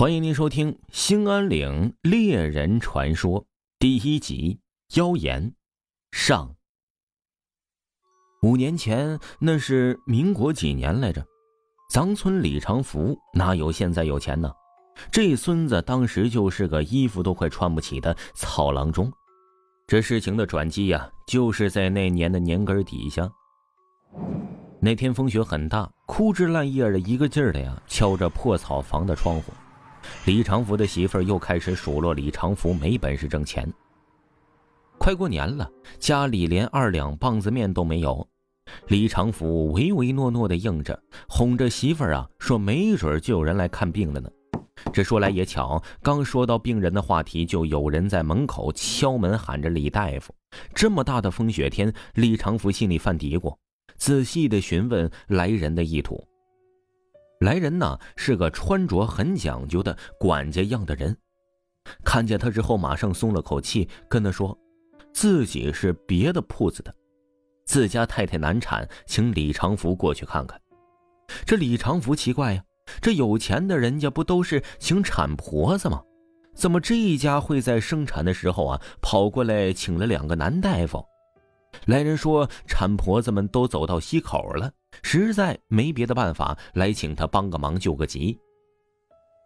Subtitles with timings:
[0.00, 3.42] 欢迎您收听《兴安岭猎人传说》
[3.78, 4.58] 第一集
[4.98, 5.50] 《妖言》
[6.10, 6.56] 上。
[8.40, 11.22] 五年前，那是民国几年来着？
[11.92, 14.50] 咱村李长福哪有现在有钱呢？
[15.12, 19.12] 这孙子当时就是个衣服都快穿不起的草郎中。
[19.86, 23.30] 这事情的转机呀，就是在那年的年根底下。
[24.80, 29.52] 那天风雪很大，枯枝烂叶的一个劲儿的呀，敲着破草房的窗户。
[30.26, 33.66] 李长福的媳妇儿又开始数落李长福没本事挣钱。
[34.98, 38.26] 快过年了，家里连二两棒子面都没有，
[38.88, 44.30] 李长福唯唯诺诺的应着，哄着媳妇儿啊，说没准就有人来看病了呢。
[44.92, 50.34] 这说来也巧，刚说到病人的话题，就有人在门口敲门喊着李大夫。
[50.74, 53.56] 这么大的风雪天，李长福心里犯嘀咕，
[53.96, 56.22] 仔细的询问来人的意图。
[57.40, 61.16] 来人呢是个穿着很讲究的管家样的人，
[62.04, 64.56] 看见他之后马上松了口气，跟他说，
[65.14, 66.94] 自己是别的铺子的，
[67.64, 70.60] 自家太太难产，请李长福过去看看。
[71.46, 72.62] 这李长福奇怪呀，
[73.00, 76.02] 这有钱的人家不都是请产婆子吗？
[76.54, 81.02] 怎么这一家会在生产的时候啊跑过来请了两个男大夫？
[81.86, 84.70] 来人说，产婆子们都走到西口了，
[85.02, 88.38] 实在没别的办法，来请他帮个忙救个急。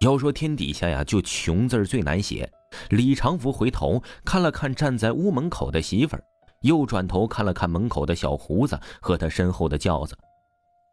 [0.00, 2.50] 要说天底下呀，就穷字最难写。
[2.90, 6.24] 李长福回头看了看站在屋门口的媳妇儿，
[6.62, 10.16] 又转头看了看门口的小胡子和他身后的轿子。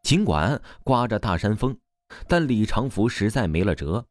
[0.03, 1.75] 尽管刮着大山风，
[2.27, 4.05] 但李长福实在没了辙，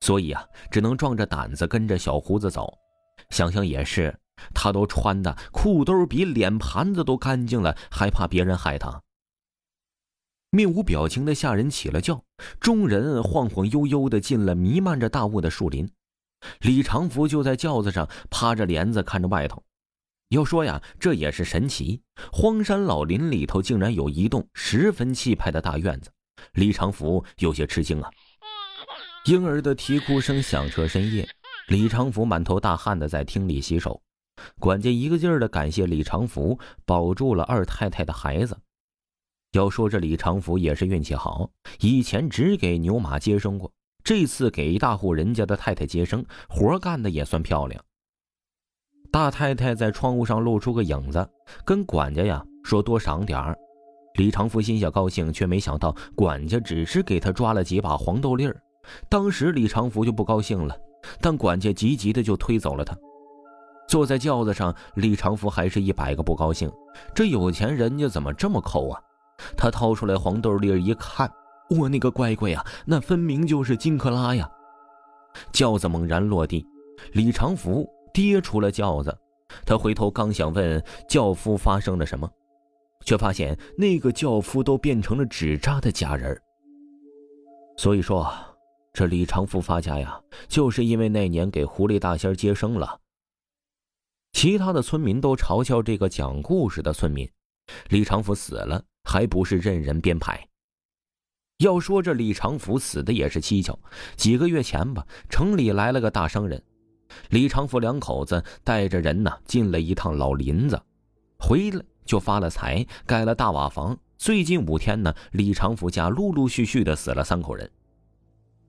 [0.00, 2.72] 所以啊，只能壮着胆子跟着小胡子走。
[3.30, 4.14] 想想也是。
[4.54, 9.02] 他都穿的裤兜比脸盘子都干净了，还怕别人害他？
[10.50, 12.24] 面无表情的下人起了轿，
[12.58, 15.90] 众人晃晃悠悠的进了弥漫着大雾的树林。
[16.60, 19.62] 李长福就在轿子上趴着帘子看着外头。
[20.30, 22.00] 要说呀，这也是神奇，
[22.32, 26.10] 荒山老林里头竟然有一栋十分气派的大院子。
[26.52, 28.10] 李长福有些吃惊啊！
[29.26, 31.28] 婴儿的啼哭声响彻深夜，
[31.66, 34.00] 李长福满头大汗的在厅里洗手。
[34.58, 38.56] 管家一个劲儿的感谢李长福保住了二太太的孩子。
[39.58, 43.70] 要说这李长福也是运气好，以前只给牛马接生过，
[44.04, 47.82] 这次给一大户人家的太太接生，活干的也算漂亮。
[49.10, 51.28] 大太太在窗户上露出个影子，
[51.64, 53.58] 跟管家呀说多赏点儿。
[54.14, 58.56] 李长福心下高兴，却没想到管家只是给他抓了几把黄豆粒儿。
[59.08, 60.76] 当时李长福就不高兴了，
[61.20, 62.96] 但管家急急的就推走了他。
[63.88, 66.70] 坐在轿子上，李长福还是一百个不高兴。
[67.14, 69.00] 这有钱人家怎么这么抠啊？
[69.56, 71.30] 他掏出来黄豆粒一看，
[71.70, 74.50] 我那个乖乖呀，那分明就是金克拉呀！
[75.52, 76.66] 轿子猛然落地，
[77.12, 79.16] 李长福跌出了轿子。
[79.64, 82.30] 他回头刚想问轿夫发生了什么，
[83.04, 86.38] 却发现那个轿夫都变成了纸扎的假人。
[87.76, 88.30] 所以说，
[88.92, 92.98] 这李长福发家呀，就是因为那年给狐狸大仙接生了。
[94.32, 97.28] 其他的村民都嘲笑这个讲故事的村民，
[97.88, 100.46] 李长福死了还不是任人编排。
[101.58, 103.76] 要说这李长福死的也是蹊跷，
[104.16, 106.62] 几个月前吧，城里来了个大商人，
[107.30, 110.80] 李长福两口子带着人呢进了一趟老林子，
[111.38, 113.98] 回来就发了财，盖了大瓦房。
[114.18, 117.68] 最近五天呢，李长福家陆陆续续的死了三口人。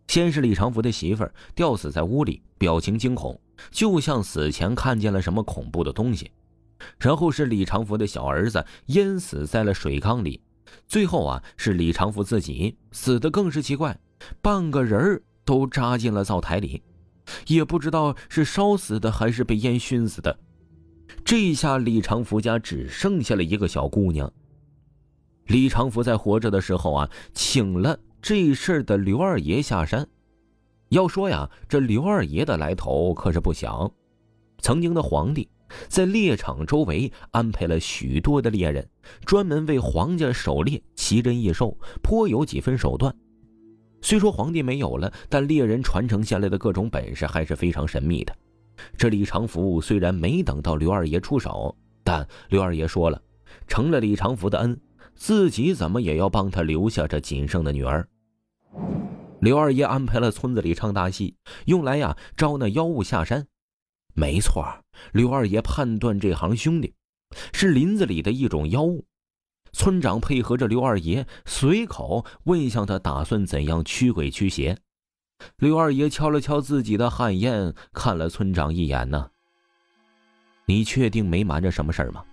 [0.07, 3.39] 先是李长福的媳妇儿吊死在屋里，表情惊恐，
[3.69, 6.31] 就像死前看见了什么恐怖的东西。
[6.99, 10.41] 然后是李长福的小儿子淹死在了水缸里，
[10.87, 13.99] 最后啊是李长福自己死的更是奇怪，
[14.41, 16.81] 半个人都扎进了灶台里，
[17.47, 20.39] 也不知道是烧死的还是被烟熏死的。
[21.25, 24.31] 这下李长福家只剩下了一个小姑娘。
[25.47, 27.99] 李长福在活着的时候啊，请了。
[28.21, 30.05] 这事儿的刘二爷下山，
[30.89, 33.89] 要说呀，这刘二爷的来头可是不小。
[34.57, 35.47] 曾经的皇帝
[35.87, 38.87] 在猎场周围安排了许多的猎人，
[39.25, 43.15] 专门为皇家狩猎奇珍异兽，颇有几分手段。
[44.01, 48.35] 虽说皇帝没有了，但猎人传承下来的各种本事还是非常神秘的。
[48.97, 53.21] 这李长福虽然没等到刘二爷出手，但刘二爷说了，
[53.67, 54.79] 成了李长福的恩。
[55.15, 58.07] 自己怎么也要帮他留下这仅剩的女儿。
[59.41, 61.35] 刘二爷安排了村子里唱大戏，
[61.65, 63.45] 用来呀招那妖物下山。
[64.13, 64.65] 没错，
[65.13, 66.93] 刘二爷判断这行兄弟
[67.53, 69.05] 是林子里的一种妖物。
[69.71, 74.77] 村长配合着刘二爷，随口问向他打算怎样驱鬼驱邪。
[75.57, 79.29] 刘二爷敲了敲自己的汗烟，看了村长一眼呢。
[80.65, 82.25] 你确定没瞒着什么事儿吗？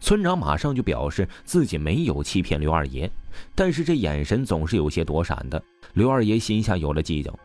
[0.00, 3.10] 村长马上就表示自己没有欺骗刘二爷，
[3.54, 5.62] 但是这眼神总是有些躲闪的。
[5.94, 7.36] 刘二爷心下有了计较。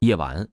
[0.00, 0.46] 夜晚，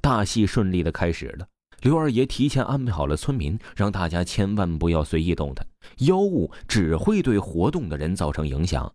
[0.00, 1.46] 大戏顺利的开始了。
[1.82, 5.66] 刘二爷提前安排好了村民，让大家千万不要随意动弹，
[5.98, 8.92] 妖物只会对活动的人造成影响。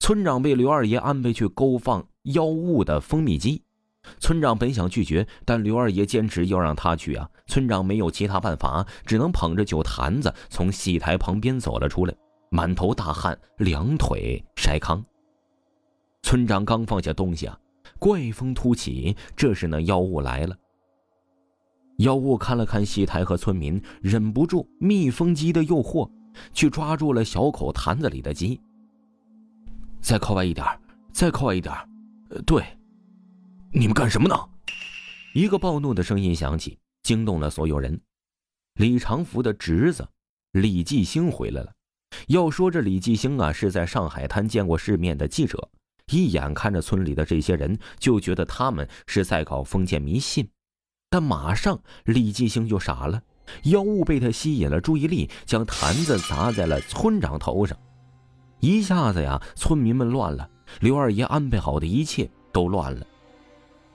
[0.00, 3.62] 村长被刘二爷安排去勾放妖物的蜂蜜机。
[4.18, 7.30] 村长本想拒绝，但刘二爷坚持要让他去啊！
[7.46, 12.12] 村长没有其他办法，只能捧着酒坛子从戏台旁边走了出来，
[12.50, 15.02] 满头大汗，两腿筛糠。
[16.24, 17.56] 村长刚放下东西啊，
[18.02, 20.56] 怪风突起，这时那妖物来了。
[21.98, 26.10] 妖物看了看戏台和村民，忍不住蜜蜂鸡的诱惑，
[26.52, 28.60] 去抓住了小口坛子里的鸡。
[30.00, 30.66] 再靠外一点，
[31.12, 31.72] 再靠外一点，
[32.30, 32.64] 呃，对。
[33.70, 34.34] 你们干什么呢？
[35.32, 38.00] 一个暴怒的声音响起，惊动了所有人。
[38.80, 40.04] 李长福的侄子
[40.50, 41.72] 李继兴回来了。
[42.26, 45.70] 要说这李继兴啊，是在上海滩见过世面的记者，
[46.12, 50.46] 一眼看着村里的这些人，就觉得他们是在搞封建迷信。
[51.08, 53.22] 但马上李继兴就傻了，
[53.64, 57.76] 妖物被他吸引了注意力，将坛子砸在了村长头上。
[58.60, 60.48] 一下子呀，村民们乱了，
[60.80, 63.06] 刘二爷安排好的一切都乱了。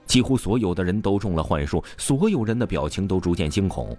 [0.06, 3.96] 几乎所有的人都中了幻术，所有人的表情都逐渐惊恐。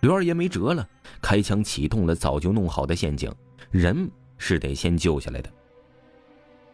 [0.00, 0.86] 刘二爷没辙了，
[1.20, 3.32] 开枪启动了早就弄好的陷阱，
[3.70, 5.50] 人是得先救下来的。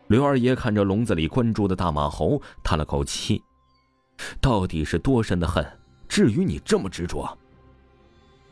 [0.09, 3.43] 刘二爷看着笼子里关住的大马猴，叹了口气
[4.41, 5.67] ：“到底是多深的恨，
[6.09, 7.27] 至于你这么执着？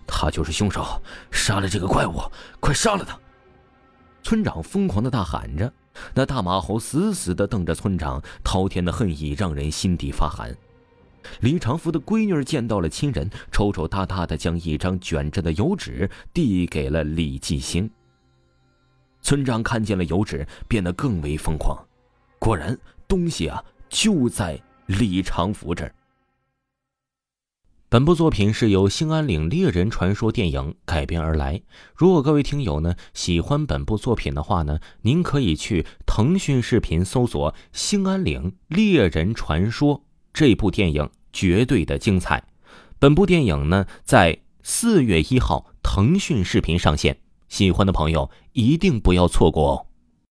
[0.06, 1.00] 他就是凶手，
[1.30, 2.20] 杀了这个怪物，
[2.58, 3.18] 快杀了他！”
[4.22, 5.72] 村长疯狂的大喊着。
[6.14, 10.56] 那大马猴死死的瞪着村长，滔天的恨意让人心底发寒。
[11.40, 17.90] 李长福的闺女见到了亲人，抽抽搭搭的将一张卷着的油纸递给了李继兴。
[19.22, 21.78] 村长看见了油纸，变得更为疯狂。
[22.38, 22.78] 果然，
[23.08, 25.94] 东西啊就在李长福这儿。
[27.88, 31.60] 本部作品是由《兴安岭猎人传说》电影改编而来。
[31.94, 39.98] 如果各位听友呢喜欢本部作品的话呢，您可以去腾讯视频搜索《兴安岭猎人传说》
[40.32, 42.44] 这部电影，绝对的精彩。
[42.98, 47.18] 本部电影呢在四月一号腾讯视频上线，
[47.52, 49.86] 喜欢的朋友一定不要错过哦。